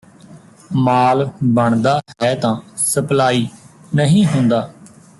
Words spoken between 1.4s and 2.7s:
ਬਣਦਾ ਹੈ ਤਾਂ